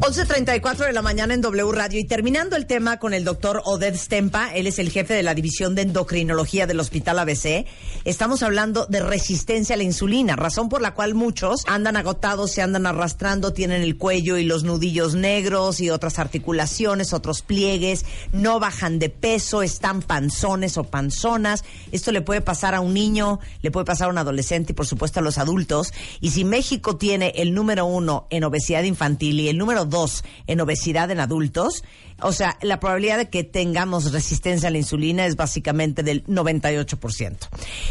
[0.00, 1.98] 11.34 de la mañana en W Radio.
[1.98, 5.34] Y terminando el tema con el doctor Oded Stempa, él es el jefe de la
[5.34, 7.66] División de Endocrinología del Hospital ABC,
[8.04, 12.62] estamos hablando de resistencia a la insulina, razón por la cual muchos andan agotados, se
[12.62, 18.60] andan arrastrando, tienen el cuello y los nudillos negros y otras articulaciones, otros pliegues, no
[18.60, 23.72] bajan de peso, están panzones o panzonas, esto le puede pasar a un niño, le
[23.72, 27.32] puede pasar a un adolescente y por supuesto a los adultos, y si México tiene
[27.36, 31.82] el número uno en obesidad infantil y el número dos en obesidad en adultos,
[32.20, 37.36] o sea, la probabilidad de que tengamos resistencia a la insulina es básicamente del 98%.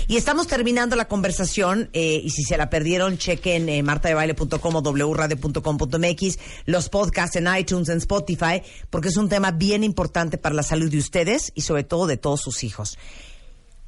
[0.08, 4.82] Y estamos terminando la conversación, eh, y si se la perdieron, chequen eh, martadebaile.com o
[4.82, 10.64] wradio.com.mx, los podcasts en iTunes, en Spotify, porque es un tema bien importante para la
[10.64, 12.98] salud de ustedes y sobre todo de todos sus hijos.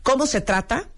[0.03, 0.89] ¿Cómo se trata?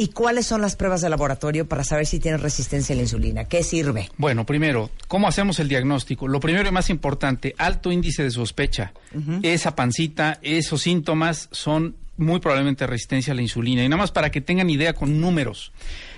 [0.00, 3.44] ¿Y cuáles son las pruebas de laboratorio para saber si tienen resistencia a la insulina?
[3.44, 4.08] ¿Qué sirve?
[4.16, 6.26] Bueno, primero, ¿cómo hacemos el diagnóstico?
[6.26, 8.94] Lo primero y más importante, alto índice de sospecha.
[9.42, 13.84] Esa pancita, esos síntomas son muy probablemente resistencia a la insulina.
[13.84, 15.70] Y nada más para que tengan idea con números.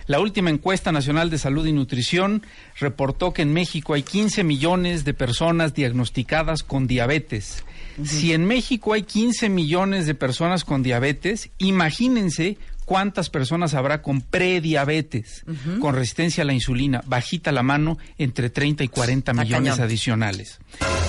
[0.07, 2.45] La última encuesta nacional de salud y nutrición
[2.79, 7.65] reportó que en México hay 15 millones de personas diagnosticadas con diabetes.
[8.05, 12.57] Si en México hay 15 millones de personas con diabetes, imagínense
[12.93, 15.47] cuántas personas habrá con prediabetes,
[15.81, 20.59] con resistencia a la insulina, bajita la mano, entre 30 y 40 Está millones adicionales.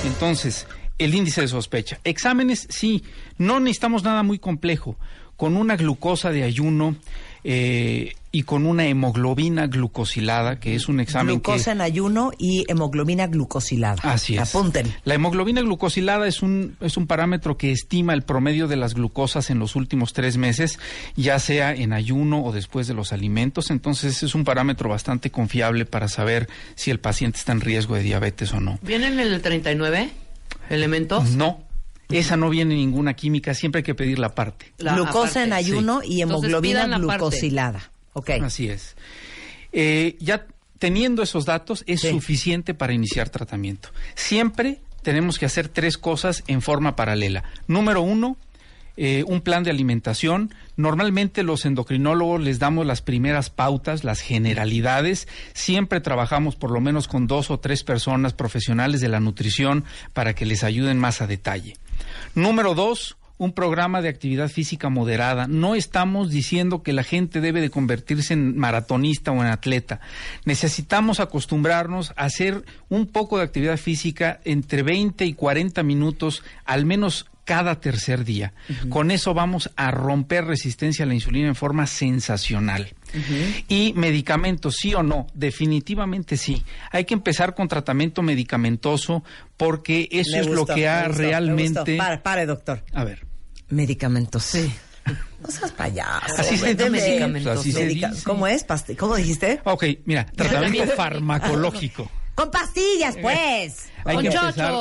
[0.06, 0.66] Entonces,
[0.98, 2.00] el índice de sospecha.
[2.06, 3.04] Exámenes, sí,
[3.38, 4.96] no necesitamos nada muy complejo.
[5.36, 6.96] Con una glucosa de ayuno
[7.44, 11.72] eh, y con una hemoglobina glucosilada, que es un examen Glucosa que...
[11.74, 14.02] en ayuno y hemoglobina glucosilada.
[14.02, 14.56] Así es.
[14.56, 14.92] Apunten.
[15.06, 19.52] La hemoglobina glucosilada es un, es un parámetro que estima el promedio de las glucosas
[19.52, 20.80] en los últimos tres meses,
[21.16, 23.70] ya sea en ayuno o después de los alimentos.
[23.70, 28.02] Entonces es un parámetro bastante confiable para saber si el paciente está en riesgo de
[28.02, 28.80] diabetes o no.
[28.82, 30.10] ¿Viene en el 39
[30.72, 31.30] elementos?
[31.36, 31.62] No,
[32.10, 33.94] esa no viene ninguna química, siempre hay que
[34.26, 34.74] aparte.
[34.80, 36.98] La- glucosa en ayuno y hemoglobina parte.
[36.98, 37.93] glucosilada.
[38.14, 38.30] Ok.
[38.44, 38.96] Así es.
[39.72, 40.46] Eh, ya
[40.80, 42.10] teniendo esos datos es Sí.
[42.10, 43.90] suficiente para iniciar tratamiento.
[44.16, 47.44] Siempre tenemos que hacer tres cosas en forma paralela.
[47.68, 48.38] Número uno,
[48.96, 50.54] eh, un plan de alimentación.
[50.78, 55.28] Normalmente los endocrinólogos les damos las primeras pautas, las generalidades.
[55.54, 60.36] Siempre trabajamos por lo menos con dos o tres personas profesionales de la nutrición para
[60.36, 61.76] que les ayuden más a detalle.
[62.36, 65.48] Número dos, un programa de actividad física moderada.
[65.48, 70.00] No estamos diciendo que la gente debe de convertirse en maratonista o en atleta.
[70.46, 76.86] Necesitamos acostumbrarnos a hacer un poco de actividad física entre 20 y 40 minutos, al
[76.86, 78.54] menos cada tercer día.
[78.90, 82.94] Con eso vamos a romper resistencia a la insulina en forma sensacional.
[83.68, 86.64] Y medicamentos, sí o no, definitivamente sí.
[86.92, 89.24] Hay que empezar con tratamiento medicamentoso
[89.58, 91.98] porque eso Me es lo gustó, que me ha gustó, realmente...
[91.98, 92.84] Pare, pare, doctor.
[92.94, 93.26] A ver.
[93.70, 94.44] Medicamentos.
[94.44, 94.72] Sí.
[95.42, 96.36] No seas payaso.
[96.38, 97.08] Así se vete dice.
[97.08, 97.60] medicamentos.
[97.60, 98.24] Así se Medica- dice.
[98.24, 98.66] ¿Cómo es?
[98.98, 99.60] ¿Cómo dijiste?
[99.66, 102.10] Ok, mira, tratamiento farmacológico.
[102.36, 103.90] Con pastillas, pues.
[104.06, 104.74] Hay que, empezar,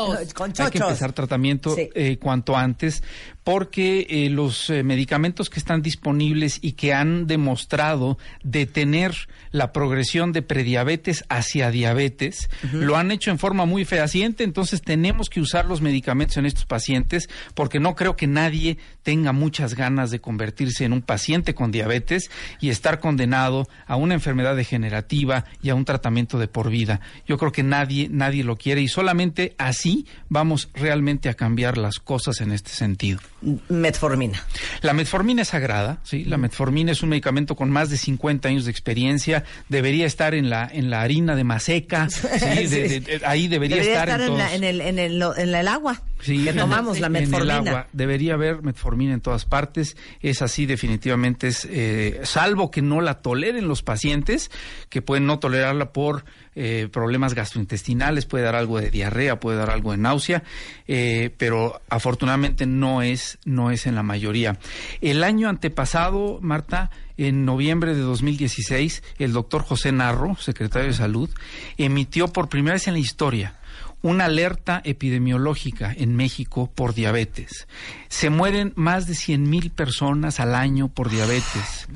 [0.59, 1.89] hay que empezar tratamiento Sí.
[1.95, 3.03] eh, cuanto antes
[3.45, 9.15] porque eh, los eh, medicamentos que están disponibles y que han demostrado detener
[9.51, 15.29] la progresión de prediabetes hacia diabetes lo han hecho en forma muy fehaciente, entonces tenemos
[15.29, 20.11] que usar los medicamentos en estos pacientes porque no creo que nadie tenga muchas ganas
[20.11, 22.31] de convertirse en un paciente con diabetes
[22.61, 27.01] y estar condenado a una enfermedad degenerativa y a un tratamiento de por vida.
[27.27, 29.12] Yo creo que nadie nadie lo quiere y solamente
[29.59, 33.21] así vamos realmente a cambiar las cosas en este sentido.
[33.69, 34.43] Metformina.
[34.83, 36.25] La metformina es sagrada, ¿sí?
[36.25, 40.51] La metformina es un medicamento con más de 50 años de experiencia, debería estar en
[40.51, 42.27] la en la harina de maseca, ¿sí?
[42.73, 45.23] De- de- de- ahí debería, Debería estar, estar en, en, la- en el, en, el,
[45.37, 46.01] en el agua.
[46.23, 47.57] Sí, que tomamos la en el metformina.
[47.57, 47.87] agua.
[47.93, 49.97] Debería haber metformina en todas partes.
[50.21, 51.49] Es así, definitivamente.
[51.49, 54.51] Es, eh, salvo que no la toleren los pacientes,
[54.89, 59.71] que pueden no tolerarla por eh, problemas gastrointestinales, puede dar algo de diarrea, puede dar
[59.71, 60.43] algo de náusea,
[60.87, 64.59] eh, pero afortunadamente no es, no es en la mayoría.
[65.01, 71.31] El año antepasado, Marta, en noviembre de 2016, el doctor José Narro, secretario de Salud,
[71.79, 73.55] emitió por primera vez en la historia
[74.03, 77.67] una alerta epidemiológica en México por diabetes.
[78.09, 81.89] Se mueren más de 100 mil personas al año por diabetes.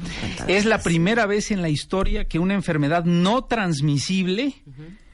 [0.46, 4.54] Es la primera vez en la historia que una enfermedad no transmisible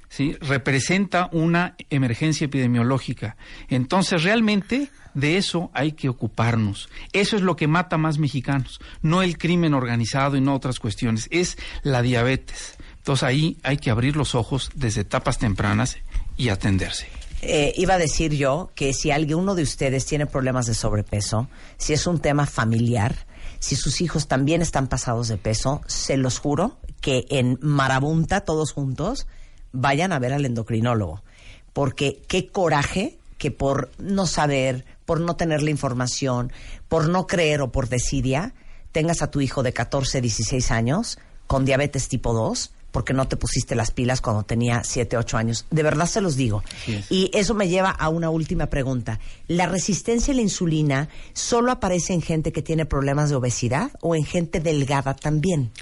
[0.09, 0.37] ¿sí?
[0.40, 3.37] representa una emergencia epidemiológica.
[3.68, 6.88] Entonces, realmente de eso hay que ocuparnos.
[7.12, 11.28] Eso es lo que mata más mexicanos, no el crimen organizado y no otras cuestiones,
[11.31, 12.76] es la diabetes.
[12.96, 15.98] Entonces ahí hay que abrir los ojos desde etapas tempranas
[16.36, 17.06] y atenderse.
[17.44, 21.92] Eh, iba a decir yo que si alguno de ustedes tiene problemas de sobrepeso, si
[21.92, 23.26] es un tema familiar,
[23.58, 28.72] si sus hijos también están pasados de peso, se los juro que en Marabunta, todos
[28.72, 29.26] juntos,
[29.72, 31.22] vayan a ver al endocrinólogo.
[31.72, 36.52] Porque qué coraje que por no saber, por no tener la información,
[36.88, 38.54] por no creer o por desidia,
[38.92, 41.18] tengas a tu hijo de 14, 16 años
[41.48, 45.66] con diabetes tipo 2 porque no te pusiste las pilas cuando tenía 7, 8 años.
[45.70, 46.62] De verdad se los digo.
[47.11, 49.18] Y eso me lleva a una última pregunta.
[49.48, 54.14] ¿La resistencia a la insulina solo aparece en gente que tiene problemas de obesidad o
[54.14, 55.72] en gente delgada también?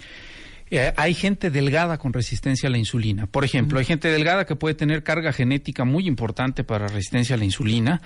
[0.73, 3.27] Eh, hay gente delgada con resistencia a la insulina.
[3.27, 7.39] Por ejemplo, hay gente delgada que puede tener carga genética muy importante para resistencia a
[7.39, 8.01] la insulina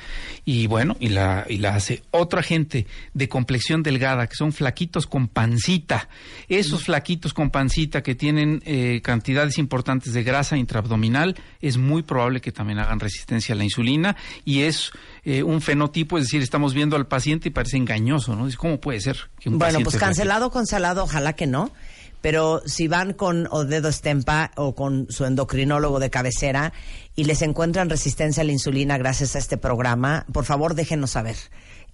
[0.47, 2.03] y bueno, y la, y la hace.
[2.11, 6.09] Otra gente de complexión delgada, que son flaquitos con pancita.
[6.49, 12.41] Esos flaquitos con pancita que tienen eh, cantidades importantes de grasa intraabdominal, es muy probable
[12.41, 14.91] que también hagan resistencia a la insulina y es
[15.25, 18.49] eh, un fenotipo, es decir, estamos viendo al paciente y parece engañoso, ¿no?
[18.57, 21.71] ¿Cómo puede ser que un Bueno, pues flaquito- cancelado, cancelado, ojalá que no.
[22.25, 26.73] Pero si van con o dedo estempa o con su endocrinólogo de cabecera
[27.15, 31.37] y les encuentran resistencia a la insulina gracias a este programa, por favor déjenos saber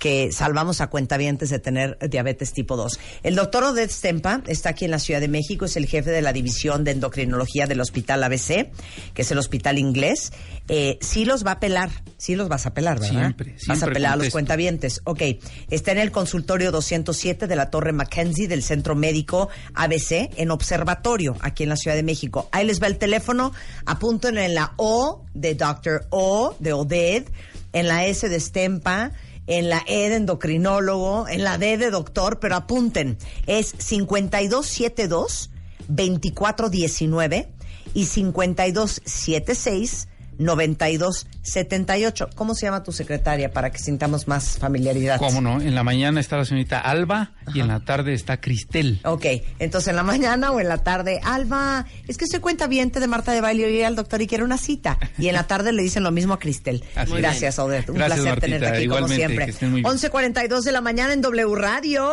[0.01, 2.99] que salvamos a cuentavientes de tener diabetes tipo 2.
[3.23, 6.23] El doctor Oded Stempa está aquí en la Ciudad de México, es el jefe de
[6.23, 8.71] la división de endocrinología del Hospital ABC,
[9.15, 10.33] que es el hospital inglés.
[10.69, 13.21] Eh, sí los va a pelar, sí los vas a pelar, ¿verdad?
[13.21, 15.03] Siempre, Vas a siempre pelar a los cuentavientes.
[15.05, 15.23] Ok,
[15.69, 21.37] está en el consultorio 207 de la Torre Mackenzie del Centro Médico ABC en Observatorio,
[21.41, 22.49] aquí en la Ciudad de México.
[22.53, 23.53] Ahí les va el teléfono,
[23.85, 26.07] apunten en la O de Dr.
[26.09, 27.25] O, de Oded,
[27.73, 29.13] en la S de Stempa,
[29.51, 35.51] en la E de endocrinólogo, en la D de doctor, pero apunten, es 5272
[35.89, 37.53] 2419
[37.93, 40.07] y 5276
[40.41, 42.31] 9278.
[42.35, 45.19] ¿Cómo se llama tu secretaria para que sintamos más familiaridad?
[45.19, 45.61] ¿Cómo no?
[45.61, 49.01] En la mañana está la señorita Alba y en la tarde está Cristel.
[49.05, 49.27] Ok,
[49.59, 53.07] entonces en la mañana o en la tarde, Alba, es que se cuenta bien de
[53.07, 54.99] Marta de Baile y al doctor y quiere una cita.
[55.19, 56.83] Y en la tarde le dicen lo mismo a Cristel.
[56.97, 57.13] Así.
[57.13, 57.91] Gracias, Odette.
[57.91, 58.47] Un Gracias, placer Martita.
[58.59, 59.45] tenerte aquí como siempre.
[59.45, 59.93] que estén muy bien.
[59.95, 62.11] 11.42 de la mañana en W Radio.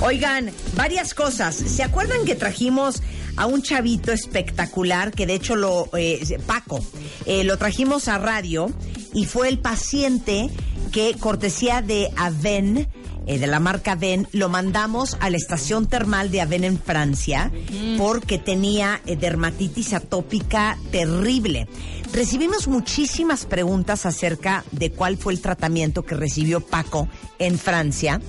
[0.00, 1.54] Oigan, varias cosas.
[1.54, 3.02] ¿Se acuerdan que trajimos
[3.36, 6.84] a un chavito espectacular que de hecho lo eh, Paco
[7.26, 8.70] eh, lo trajimos a radio
[9.12, 10.50] y fue el paciente
[10.92, 12.88] que cortesía de Aven
[13.26, 17.50] eh, de la marca Aven lo mandamos a la estación termal de Aven en Francia
[17.96, 21.66] porque tenía eh, dermatitis atópica terrible.
[22.12, 28.20] Recibimos muchísimas preguntas acerca de cuál fue el tratamiento que recibió Paco en Francia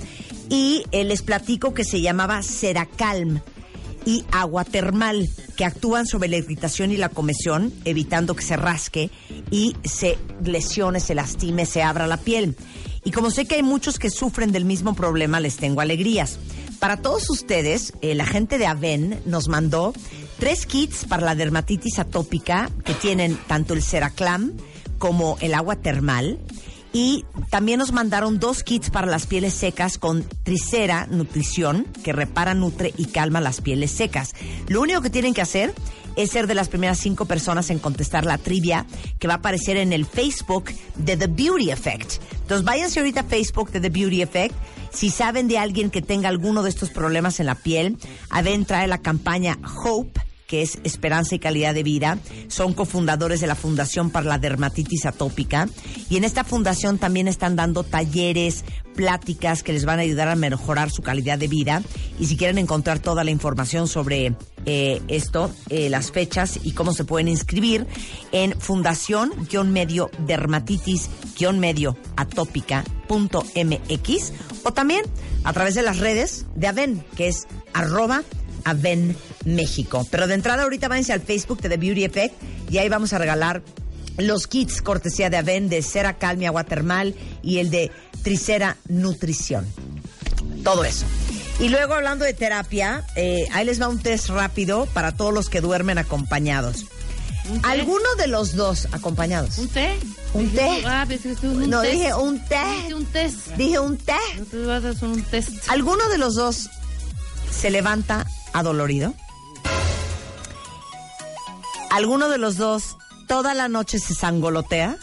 [0.49, 3.41] y eh, les platico que se llamaba Seracalm
[4.05, 9.09] y agua termal que actúan sobre la irritación y la comezón, evitando que se rasque
[9.51, 12.55] y se lesione, se lastime, se abra la piel.
[13.03, 16.39] Y como sé que hay muchos que sufren del mismo problema, les tengo alegrías.
[16.79, 19.93] Para todos ustedes, eh, la gente de Aven nos mandó
[20.39, 24.53] tres kits para la dermatitis atópica que tienen tanto el Seraclam
[24.97, 26.39] como el agua termal.
[26.95, 32.53] Y también nos mandaron dos kits para las pieles secas con Tricera Nutrición, que repara,
[32.53, 34.31] nutre y calma las pieles secas.
[34.69, 35.73] Lo único que tienen que hacer
[36.15, 38.85] es ser de las primeras cinco personas en contestar la trivia
[39.19, 42.13] que va a aparecer en el Facebook de The Beauty Effect.
[42.31, 44.55] Entonces váyanse ahorita a Facebook de The Beauty Effect.
[44.93, 47.97] Si saben de alguien que tenga alguno de estos problemas en la piel,
[48.29, 52.19] Aven trae la campaña Hope que es Esperanza y Calidad de Vida.
[52.47, 55.67] Son cofundadores de la Fundación para la Dermatitis Atópica.
[56.09, 58.63] Y en esta fundación también están dando talleres,
[58.95, 61.81] pláticas que les van a ayudar a mejorar su calidad de vida.
[62.19, 64.35] Y si quieren encontrar toda la información sobre
[64.65, 67.85] eh, esto, eh, las fechas y cómo se pueden inscribir
[68.31, 74.33] en fundación-medio dermatitis-medio atópica.mx
[74.63, 75.03] o también
[75.43, 78.23] a través de las redes de Aven, que es arroba
[78.65, 80.05] Aven México.
[80.11, 82.35] Pero de entrada ahorita váyanse al Facebook de The Beauty Effect
[82.69, 83.61] y ahí vamos a regalar
[84.17, 87.91] los kits cortesía de Aven de cera calmia agua termal y el de
[88.23, 89.65] tricera nutrición.
[90.63, 91.05] Todo eso.
[91.59, 95.49] Y luego hablando de terapia, eh, ahí les va un test rápido para todos los
[95.49, 96.85] que duermen acompañados.
[97.63, 99.57] ¿Alguno de los dos acompañados?
[99.59, 99.93] ¿Un té?
[100.33, 100.83] ¿Un té?
[100.85, 101.07] Ah,
[101.43, 102.59] un no, dije un té.
[102.81, 103.47] Dije un test.
[103.55, 104.17] Dije un té.
[104.37, 105.49] No te vas a hacer un test.
[105.69, 106.69] ¿Alguno de los dos
[107.51, 108.25] se levanta
[108.57, 109.13] adolorido?
[111.91, 112.97] ¿Alguno de los dos
[113.27, 114.97] toda la noche se sangolotea?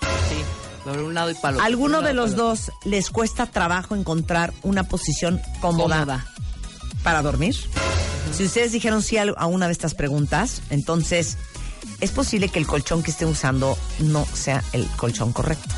[0.00, 0.36] Sí,
[0.84, 1.66] por un lado y para el otro.
[1.66, 6.26] ¿Alguno de los dos les cuesta trabajo encontrar una posición cómoda, Cómoda.
[7.02, 7.56] para dormir?
[8.32, 11.36] Si ustedes dijeron sí a a una de estas preguntas, entonces
[12.00, 15.74] es posible que el colchón que estén usando no sea el colchón correcto.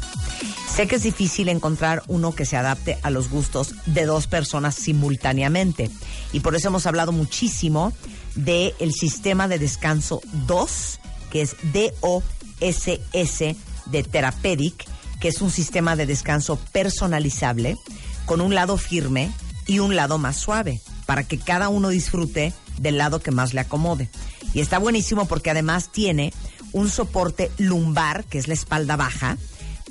[0.81, 4.75] Sé que es difícil encontrar uno que se adapte a los gustos de dos personas
[4.75, 5.91] simultáneamente
[6.33, 7.93] y por eso hemos hablado muchísimo
[8.35, 11.01] del el sistema de descanso 2,
[11.31, 13.57] que es DOSS
[13.91, 14.87] de Therapeutic,
[15.21, 17.77] que es un sistema de descanso personalizable
[18.25, 19.31] con un lado firme
[19.67, 23.61] y un lado más suave, para que cada uno disfrute del lado que más le
[23.61, 24.09] acomode.
[24.55, 26.33] Y está buenísimo porque además tiene
[26.73, 29.37] un soporte lumbar, que es la espalda baja,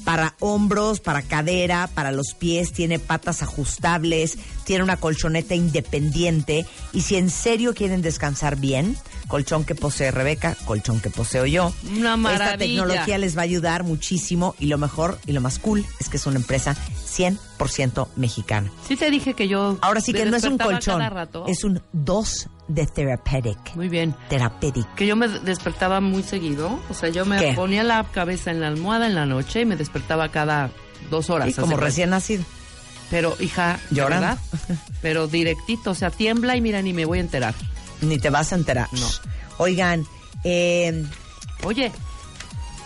[0.03, 7.01] para hombros, para cadera, para los pies, tiene patas ajustables, tiene una colchoneta independiente y
[7.01, 8.97] si en serio quieren descansar bien,
[9.27, 11.73] colchón que posee Rebeca, colchón que poseo yo.
[11.83, 12.57] Una Esta maravilla.
[12.57, 16.17] tecnología les va a ayudar muchísimo y lo mejor y lo más cool es que
[16.17, 16.75] es una empresa
[17.07, 18.71] 100% mexicana.
[18.87, 19.77] Sí te dije que yo...
[19.81, 21.01] Ahora sí que no es un colchón,
[21.47, 23.75] es un 2 de Therapeutic.
[23.75, 24.15] Muy bien.
[24.29, 24.87] Therapeutic.
[24.95, 26.79] Que yo me despertaba muy seguido.
[26.89, 27.53] O sea, yo me ¿Qué?
[27.53, 30.69] ponía la cabeza en la almohada en la noche y me despertaba cada
[31.09, 31.49] dos horas.
[31.49, 32.45] Sí, como recién nacido.
[33.09, 34.27] Pero, hija, ¿de Llorando.
[34.27, 34.77] verdad?
[35.01, 37.55] Pero directito, o sea, tiembla y mira, ni me voy a enterar.
[38.01, 38.87] Ni te vas a enterar.
[38.93, 39.07] No.
[39.57, 40.05] Oigan,
[40.43, 41.05] eh,
[41.63, 41.91] Oye,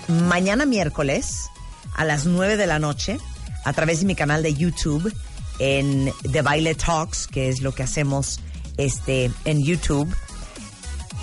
[0.08, 1.50] mañana miércoles
[1.96, 3.20] a las 9 de la noche
[3.66, 5.14] a través de mi canal de YouTube
[5.60, 8.40] en The Baile Talks, que es lo que hacemos
[8.78, 10.14] este en YouTube.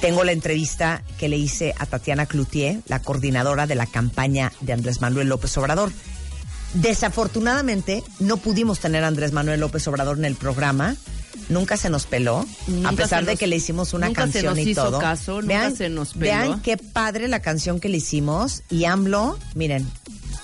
[0.01, 4.73] Tengo la entrevista que le hice a Tatiana Cloutier, la coordinadora de la campaña de
[4.73, 5.93] Andrés Manuel López Obrador.
[6.75, 10.97] Desafortunadamente no pudimos tener a Andrés Manuel López Obrador en el programa.
[11.49, 14.33] Nunca se nos peló, Nunca a pesar se de que le hicimos una nunca se
[14.43, 14.99] canción nos y hizo todo.
[15.01, 16.21] caso, nunca se nos peló.
[16.21, 19.87] vean qué padre la canción que le hicimos y AMLO, miren,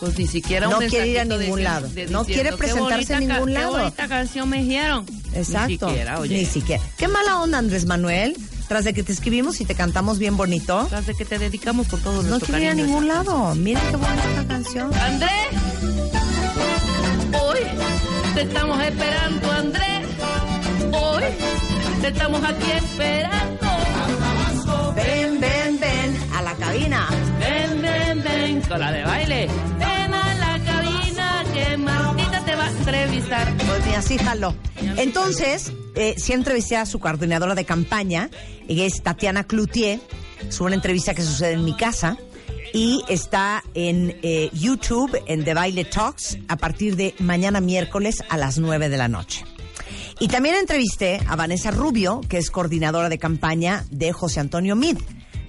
[0.01, 1.89] pues ni siquiera No un quiere ir a ningún de- lado.
[1.89, 3.73] de No diciendo, quiere "Qué presentarse en bonita ningún lado".
[3.75, 5.07] Qué bonita canción me dijeron.
[5.35, 5.87] Exacto.
[5.87, 6.37] Ni siquiera, oye.
[6.39, 6.83] Ni siquiera.
[6.97, 8.37] Qué mala onda, Andrés Manuel.
[8.69, 11.87] Tras de que te escribimos y te cantamos bien bonito, Tras de que te dedicamos
[11.87, 13.55] por todo no quiere ir a ningún lado.
[13.55, 14.93] Miren qué bonita esta canción.
[14.95, 15.31] Andrés,
[17.41, 17.59] hoy
[18.35, 20.07] te estamos esperando, Andrés.
[20.93, 21.23] Hoy
[22.01, 23.67] te estamos aquí esperando.
[24.97, 27.07] Ven, ven, ven a la cabina.
[27.39, 29.49] Ven, ven, ven, con la de baile.
[33.97, 34.55] Así jaló.
[34.97, 38.31] Entonces, eh, sí entrevisté a su coordinadora de campaña,
[38.69, 40.01] ella es Tatiana Cloutier.
[40.49, 42.19] Es una entrevista que sucede en mi casa
[42.73, 48.37] y está en eh, YouTube, en The Baile Talks, a partir de mañana miércoles a
[48.37, 49.45] las 9 de la noche.
[50.19, 54.99] Y también entrevisté a Vanessa Rubio, que es coordinadora de campaña de José Antonio Mid,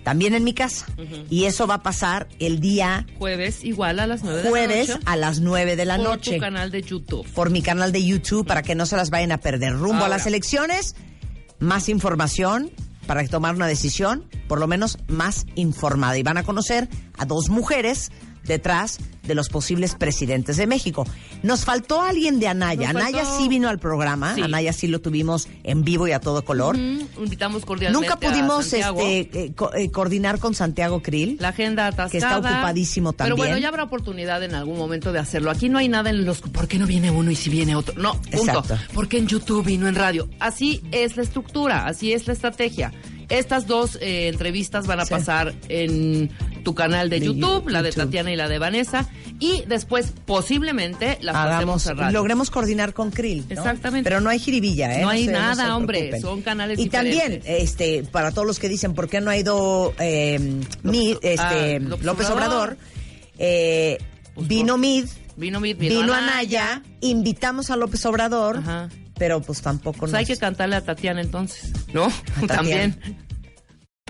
[0.07, 0.85] también en mi casa.
[1.29, 4.93] Y eso va a pasar el día Jueves, igual a las nueve de jueves la
[4.95, 5.05] noche.
[5.05, 7.27] a las 9 de la por noche tu canal de YouTube.
[7.33, 9.73] por mi canal de YouTube para que no se las vayan a perder.
[9.73, 10.95] Rumbo a las elecciones,
[11.59, 12.71] más información
[13.05, 16.17] para tomar una decisión, por lo menos más informada.
[16.17, 16.87] Y van a conocer
[17.17, 18.11] a dos mujeres
[18.43, 21.05] detrás de los posibles presidentes de México.
[21.43, 22.93] Nos faltó alguien de Anaya.
[22.93, 24.35] Nos Anaya faltó- sí vino al programa.
[24.35, 24.41] Sí.
[24.41, 26.77] Anaya sí lo tuvimos en vivo y a todo color.
[26.77, 31.35] Invitamos cordialmente Nunca pudimos a este, eh, co- eh, coordinar con Santiago Krill.
[31.41, 32.09] La agenda atascada.
[32.09, 33.37] Que está ocupadísimo Pero también.
[33.49, 35.51] bueno, ya habrá oportunidad en algún momento de hacerlo.
[35.51, 36.39] Aquí no hay nada en los...
[36.39, 37.95] ¿Por qué no viene uno y si viene otro?
[38.01, 38.37] No, punto.
[38.37, 38.77] Exacto.
[38.93, 40.29] ¿Por qué en YouTube y no en radio?
[40.39, 42.93] Así es la estructura, así es la estrategia.
[43.27, 45.09] Estas dos eh, entrevistas van a Sí.
[45.09, 46.31] pasar en
[46.67, 47.93] tu canal de, De YouTube, la de.
[47.93, 49.07] Tatiana y la de Vanessa.
[49.39, 52.11] y después posiblemente las Hagamos, cerrar.
[52.11, 53.45] logremos coordinar con Krill.
[53.47, 53.53] ¿no?
[53.55, 54.09] Exactamente.
[54.09, 55.01] Pero no hay jiribilla, ¿eh?
[55.01, 56.21] No hay se- nada, hombre, preocupen.
[56.21, 57.21] son canales Y diferentes.
[57.21, 60.39] también, este, para todos los que dicen, ¿por qué no ha ido eh,
[60.83, 62.53] Mid, este, ah, López, López Obrador?
[62.73, 62.77] Obrador.
[63.39, 63.97] Eh,
[64.35, 65.05] Pues vino Mid,
[65.37, 68.89] Vino, vino, vino Anaya, invitamos a López Obrador, Ajá.
[69.17, 72.07] pero pues tampoco Pues nos- hay que cantarle a Tatiana entonces, ¿no?
[72.47, 72.55] Tatiana.
[72.55, 73.26] También.